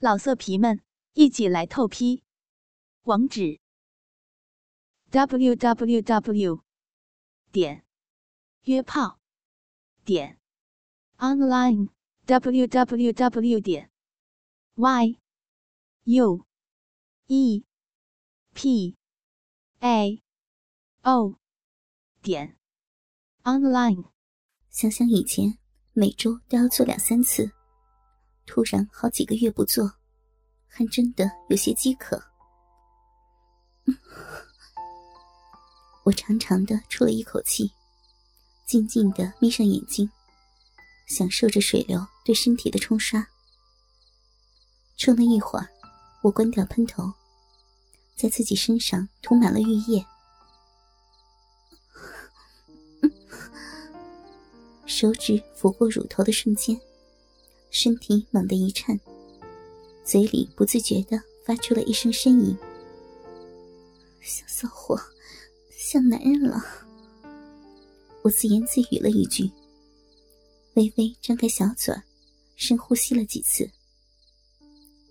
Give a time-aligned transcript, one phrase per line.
[0.00, 0.80] 老色皮们，
[1.14, 2.22] 一起来透批！
[3.02, 3.58] 网址
[5.10, 6.62] ：w w w
[7.50, 7.84] 点
[8.62, 9.18] 约炮
[10.04, 10.38] 点
[11.16, 11.88] online
[12.26, 13.90] w w w 点
[14.76, 15.18] y
[16.04, 16.46] u
[17.26, 17.64] e
[18.54, 18.96] p
[19.80, 20.22] a
[21.02, 21.40] o
[22.22, 22.56] 点
[23.42, 24.12] online。
[24.70, 25.58] 想想以前，
[25.92, 27.57] 每周都要做两三次。
[28.48, 29.92] 突然好几个月不做，
[30.66, 32.20] 还真的有些饥渴。
[36.02, 37.70] 我长长的出了一口气，
[38.66, 40.10] 静静的眯上眼睛，
[41.06, 43.28] 享受着水流对身体的冲刷。
[44.96, 45.68] 冲了一会儿，
[46.22, 47.12] 我关掉喷头，
[48.16, 50.06] 在自己身上涂满了浴液，
[54.86, 56.80] 手指抚过乳头的瞬间。
[57.80, 58.98] 身体猛地一颤，
[60.04, 62.58] 嘴里不自觉的发出了一声呻吟
[64.20, 65.00] ：“小骚货，
[65.78, 66.60] 像男人了。”
[68.22, 69.48] 我自言自语了一句，
[70.74, 71.94] 微微张开小嘴，
[72.56, 73.70] 深呼吸了几次，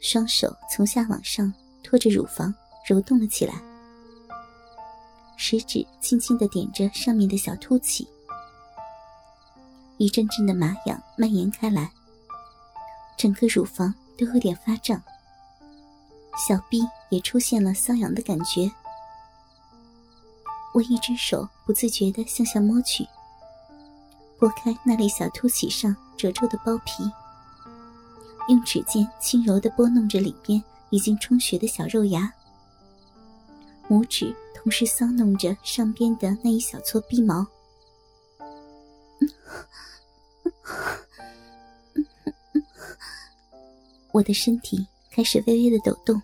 [0.00, 1.52] 双手从下往上
[1.82, 2.54] 托着乳房
[2.88, 3.62] 揉动了起来，
[5.36, 8.08] 食指轻轻的点着上面的小凸起，
[9.98, 11.92] 一阵阵的麻痒蔓延开来。
[13.16, 15.02] 整个乳房都有点发胀，
[16.48, 18.70] 小臂也出现了瘙痒的感觉。
[20.72, 23.06] 我一只手不自觉地向下摸去，
[24.38, 27.04] 拨开那里小凸起上褶皱的包皮，
[28.48, 32.32] 用指尖轻柔地拨弄着里边已经充血的小肉芽，
[33.88, 37.46] 拇指同时搔弄着上边的那一小撮逼毛。
[44.14, 46.22] 我的身体开始微微的抖动，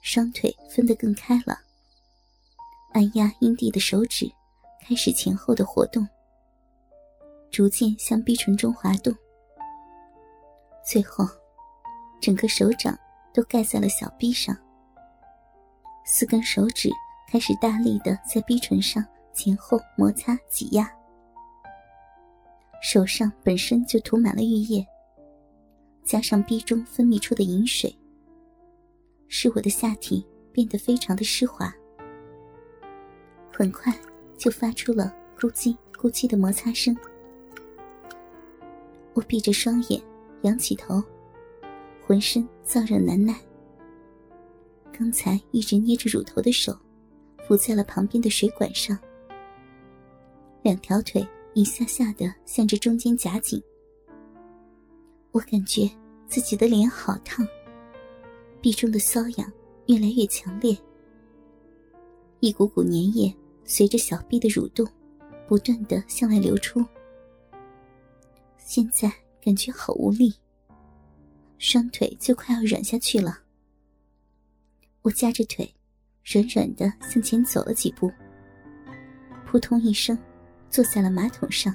[0.00, 1.58] 双腿分得更开了。
[2.94, 4.26] 按压阴蒂的手指
[4.80, 6.08] 开始前后的活动，
[7.50, 9.14] 逐渐向逼唇中滑动，
[10.82, 11.28] 最后，
[12.18, 12.98] 整个手掌
[13.34, 14.56] 都盖在了小臂上。
[16.06, 16.88] 四根手指
[17.28, 19.04] 开始大力的在逼唇上
[19.34, 20.90] 前后摩擦挤压，
[22.80, 24.82] 手上本身就涂满了浴液。
[26.04, 27.94] 加上壁中分泌出的饮水，
[29.28, 31.74] 使我的下体变得非常的湿滑。
[33.50, 33.92] 很快
[34.36, 36.94] 就发出了咕叽咕叽的摩擦声。
[39.14, 40.00] 我闭着双眼，
[40.42, 41.02] 仰起头，
[42.04, 43.34] 浑身燥热难耐。
[44.92, 46.76] 刚才一直捏着乳头的手，
[47.46, 48.98] 扶在了旁边的水管上，
[50.62, 53.62] 两条腿一下下的向着中间夹紧。
[55.34, 55.90] 我感觉
[56.28, 57.44] 自己的脸好烫，
[58.60, 59.52] 臂中的瘙痒
[59.88, 60.78] 越来越强烈，
[62.38, 63.34] 一股股粘液
[63.64, 64.86] 随着小臂的蠕动，
[65.48, 66.86] 不断的向外流出。
[68.58, 69.12] 现在
[69.42, 70.32] 感觉好无力，
[71.58, 73.40] 双腿就快要软下去了。
[75.02, 75.68] 我夹着腿，
[76.22, 78.08] 软软的向前走了几步，
[79.44, 80.16] 扑通一声，
[80.70, 81.74] 坐在了马桶上。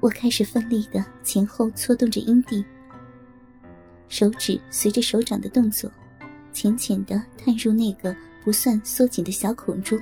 [0.00, 2.64] 我开始奋力的前后搓动着阴蒂，
[4.08, 5.90] 手指随着手掌的动作，
[6.52, 8.14] 浅浅的探入那个
[8.44, 10.00] 不算缩紧的小孔中。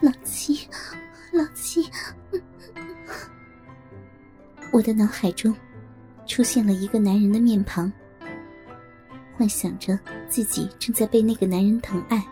[0.00, 0.68] 老七，
[1.32, 1.88] 老七，
[4.70, 5.54] 我的脑海中
[6.26, 7.90] 出现了一个男人的面庞，
[9.36, 12.22] 幻想着自己正在被那个男人疼爱。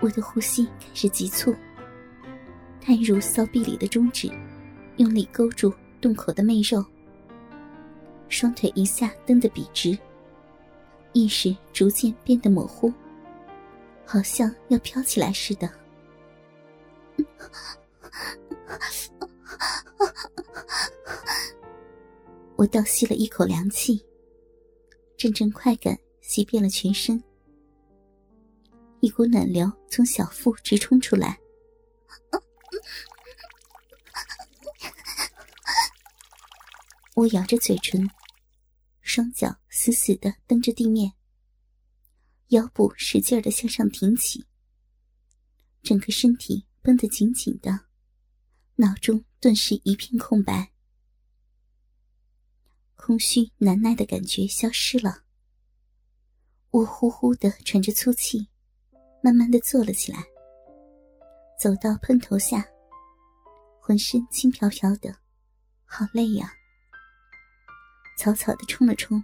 [0.00, 1.54] 我的呼吸开始急促，
[2.80, 4.30] 探入骚逼里的中指，
[4.96, 6.84] 用力勾住洞口的媚肉，
[8.28, 9.98] 双腿一下蹬得笔直，
[11.12, 12.92] 意识逐渐变得模糊，
[14.04, 15.70] 好像要飘起来似的。
[22.56, 24.04] 我倒吸了一口凉气，
[25.16, 27.22] 阵阵快感袭遍了全身。
[29.00, 31.38] 一股暖流从小腹直冲出来，
[37.14, 38.10] 我咬着嘴唇，
[39.00, 41.12] 双脚死死的蹬着地面，
[42.48, 44.46] 腰部使劲的向上挺起，
[45.82, 47.86] 整个身体绷得紧紧的，
[48.76, 50.72] 脑中顿时一片空白，
[52.96, 55.22] 空虚难耐的感觉消失了，
[56.70, 58.48] 我呼呼的喘着粗气。
[59.22, 60.18] 慢慢的坐了起来，
[61.58, 62.64] 走到喷头下，
[63.80, 65.14] 浑身轻飘飘的，
[65.84, 66.52] 好累呀。
[68.18, 69.22] 草草的冲了冲，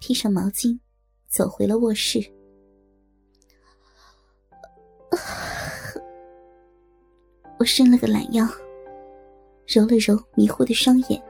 [0.00, 0.78] 披上毛巾，
[1.28, 2.20] 走回了卧室。
[7.58, 8.46] 我伸了个懒腰，
[9.66, 11.22] 揉了揉迷糊的双眼，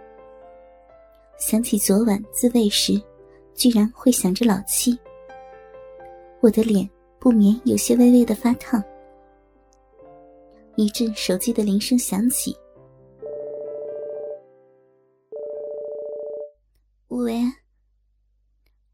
[1.38, 3.00] 想起昨晚自慰时，
[3.54, 4.98] 居然会想着老七，
[6.40, 6.90] 我的脸
[7.26, 8.80] 不免有些微微的发烫。
[10.76, 12.56] 一阵手机的铃声响起，
[17.08, 17.42] 喂，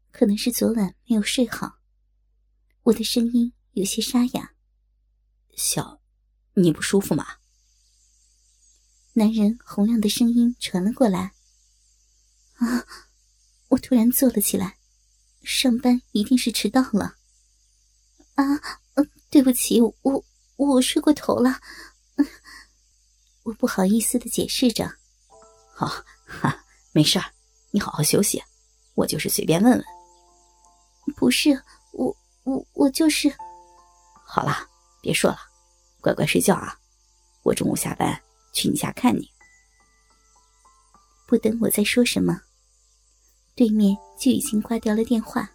[0.09, 1.75] 可能是昨晚没有睡好，
[2.81, 4.55] 我的声音有些沙哑。
[5.55, 6.01] 小，
[6.55, 7.23] 你不舒服吗？
[9.13, 11.33] 男人洪亮的声音传了过来。
[12.55, 12.83] 啊！
[13.69, 14.79] 我突然坐了起来，
[15.43, 17.17] 上班一定是迟到了。
[18.35, 18.43] 啊，
[18.95, 20.23] 嗯，对不起，我
[20.57, 21.59] 我睡过头了。
[23.43, 24.89] 我不好意思的解释着。
[25.75, 25.87] 好，
[26.25, 27.25] 哈，没事儿，
[27.71, 28.41] 你好好休息。
[28.95, 29.85] 我就是随便问问。
[31.15, 31.51] 不是，
[31.91, 33.33] 我我我就是。
[34.25, 34.69] 好了。
[35.01, 35.37] 别说了，
[35.99, 36.79] 乖乖睡觉啊！
[37.43, 38.17] 我中午下班
[38.53, 39.29] 去你家看你。
[41.27, 42.39] 不等我再说什么，
[43.53, 45.51] 对面就已经挂掉了电话。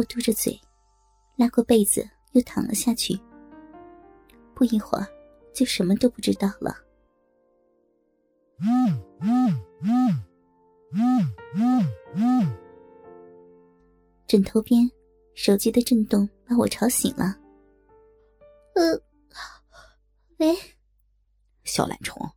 [0.00, 0.58] 我嘟着嘴，
[1.36, 3.20] 拉过被子又躺了下去。
[4.54, 5.06] 不一会儿，
[5.52, 6.74] 就什么都不知道了。
[14.26, 14.90] 枕头边。
[15.34, 17.34] 手机的震动把我吵醒了。
[18.74, 19.00] 呃，
[20.36, 20.54] 喂，
[21.64, 22.30] 小懒虫，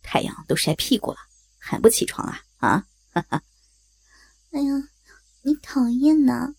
[0.00, 1.16] 太阳都晒屁股了，
[1.58, 2.38] 还不起床啊？
[2.58, 3.42] 啊，哈哈。
[4.52, 4.70] 哎呀，
[5.42, 6.54] 你讨厌呢，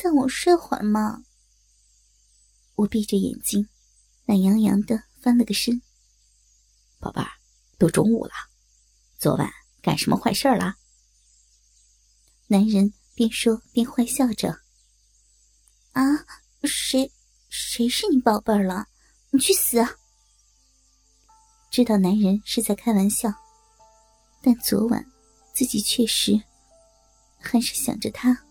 [0.00, 1.24] 再我睡会儿嘛。
[2.76, 3.68] 我闭着眼睛，
[4.26, 5.82] 懒洋洋的翻了个身。
[7.00, 7.28] 宝贝儿，
[7.78, 8.32] 都中午了，
[9.18, 9.52] 昨晚
[9.82, 10.76] 干什么坏事了？
[12.46, 14.60] 男人边说边坏笑着。
[15.94, 16.02] 啊，
[16.62, 17.10] 谁
[17.48, 18.86] 谁是你宝贝儿了？
[19.30, 19.84] 你去死！
[21.72, 23.34] 知道男人是在开玩笑，
[24.42, 25.04] 但昨晚
[25.52, 26.40] 自己确实
[27.40, 28.44] 还是想着他，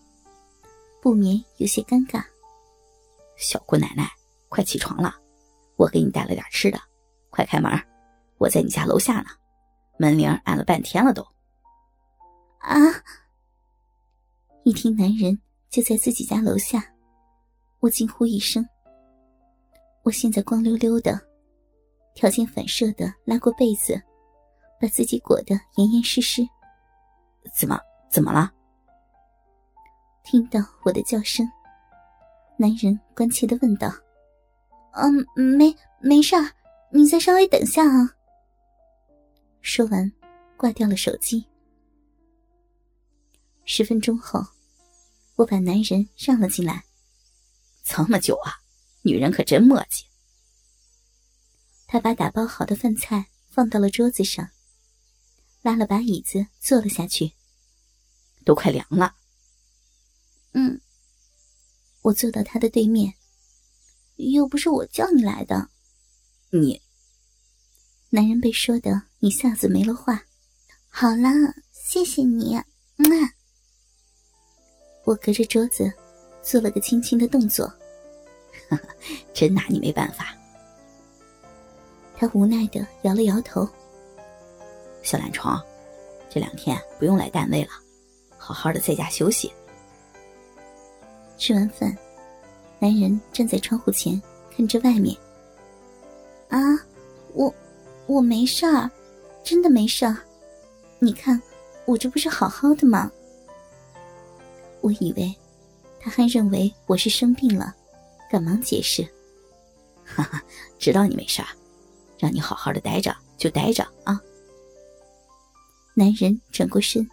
[1.08, 2.22] 不免有些尴尬。
[3.38, 4.12] 小姑奶奶，
[4.50, 5.14] 快起床了，
[5.76, 6.78] 我给你带了点吃的，
[7.30, 7.72] 快开门，
[8.36, 9.30] 我在你家楼下呢，
[9.98, 11.22] 门铃按了半天了都。
[12.58, 12.76] 啊！
[14.64, 15.40] 一听男人
[15.70, 16.84] 就在自己家楼下。
[17.80, 18.68] 我惊呼一声，
[20.02, 21.18] 我现在光溜溜的，
[22.14, 23.98] 条件反射的拉过被子，
[24.78, 26.46] 把自己裹得严严实实。
[27.58, 28.52] 怎么怎么了？
[30.30, 31.50] 听到我的叫声，
[32.58, 33.90] 男人关切的问道
[34.92, 35.26] ：“嗯，
[35.56, 36.52] 没没事儿，
[36.92, 38.14] 你再稍微等下啊。”
[39.62, 40.12] 说完，
[40.58, 41.46] 挂掉了手机。
[43.64, 44.44] 十分钟后，
[45.36, 46.84] 我把男人让了进来。
[47.82, 48.52] 这么久啊，
[49.00, 50.04] 女人可真磨叽。
[51.86, 54.46] 他把打包好的饭菜放到了桌子上，
[55.62, 57.32] 拉了把椅子坐了下去。
[58.44, 59.14] 都快凉了。
[62.08, 63.12] 嗯，我坐到他的对面。
[64.16, 65.68] 又不是我叫你来的。
[66.50, 66.80] 你。
[68.10, 70.24] 男人被说的一下子没了话。
[70.88, 71.28] 好了，
[71.70, 72.56] 谢谢你。
[72.96, 73.06] 嗯。
[75.04, 75.92] 我隔着桌子。
[76.40, 77.70] 做了个轻轻的动作，
[79.34, 80.34] 真拿你没办法。
[82.16, 83.68] 他无奈的摇了摇头。
[85.02, 85.60] 小懒虫，
[86.30, 87.70] 这两天不用来单位了，
[88.38, 89.52] 好好的在家休息。
[91.38, 91.96] 吃完饭，
[92.78, 94.20] 男人站在窗户前
[94.54, 95.16] 看着外面。
[96.48, 96.58] 啊，
[97.32, 97.54] 我
[98.06, 98.90] 我没事儿，
[99.44, 100.16] 真的没事儿。
[100.98, 101.40] 你看，
[101.86, 103.10] 我这不是好好的吗？
[104.80, 105.34] 我以为。
[106.00, 107.74] 他还认为我是生病了，
[108.30, 109.06] 赶忙解释
[110.06, 110.40] ：“哈哈，
[110.78, 111.48] 知道你没事儿，
[112.18, 114.18] 让你好好的待着就待着啊。”
[115.94, 117.06] 男人转过身，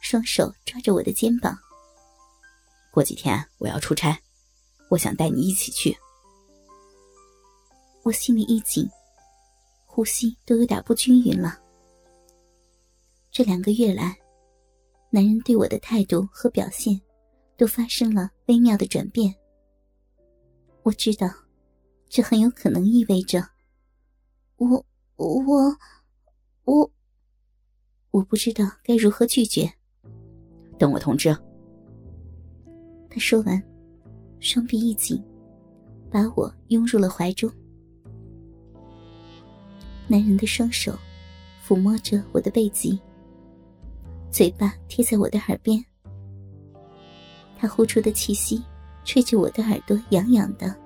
[0.00, 1.58] 双手抓着我的肩膀。
[2.96, 4.18] 过几天我要出差，
[4.88, 5.94] 我想带你一起去。
[8.04, 8.88] 我心里一紧，
[9.84, 11.60] 呼吸都有点不均匀了。
[13.30, 14.18] 这两个月来，
[15.10, 16.98] 男人对我的态度和表现。
[17.58, 19.34] 都发生了微妙的转变。
[20.82, 21.26] 我知道，
[22.08, 23.46] 这很有可能意味着，
[24.56, 24.84] 我
[25.16, 25.76] 我
[26.64, 26.90] 我
[28.10, 29.70] 我不知道该如何拒绝。
[30.78, 31.34] 等我通知。
[33.16, 33.62] 他说完，
[34.40, 35.18] 双臂一紧，
[36.10, 37.50] 把我拥入了怀中。
[40.06, 40.94] 男人的双手
[41.66, 43.00] 抚摸着我的背脊，
[44.30, 45.82] 嘴巴贴在我的耳边，
[47.56, 48.62] 他呼出的气息
[49.02, 50.76] 吹着我的耳朵，痒痒的。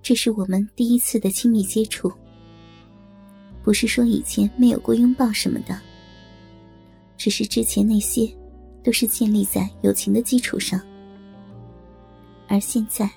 [0.00, 2.08] 这是我们第一次的亲密接触，
[3.64, 5.76] 不是说以前没有过拥抱什么的，
[7.16, 8.32] 只是之前那些
[8.82, 10.80] 都是建立在友情的基础上，
[12.48, 13.08] 而现在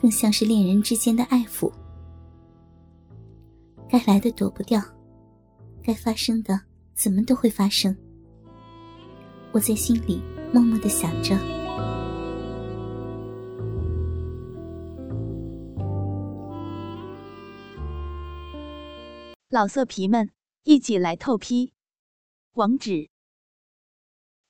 [0.00, 1.72] 更像是恋人之间的爱抚。
[3.88, 4.80] 该来的躲不掉，
[5.82, 6.60] 该发生的
[6.94, 7.96] 怎么都会发生。
[9.50, 10.20] 我在心里
[10.52, 11.36] 默默的想着。
[19.48, 20.28] 老色皮们，
[20.64, 21.72] 一起来透批！
[22.52, 23.08] 网址